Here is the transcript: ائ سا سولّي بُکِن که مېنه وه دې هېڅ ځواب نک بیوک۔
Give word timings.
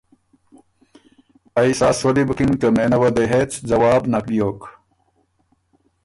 ائ 1.59 1.71
سا 1.79 1.87
سولّي 1.99 2.23
بُکِن 2.27 2.51
که 2.61 2.67
مېنه 2.75 2.97
وه 3.01 3.09
دې 3.15 3.25
هېڅ 3.33 3.51
ځواب 3.69 4.01
نک 4.11 4.25
بیوک۔ 4.29 4.59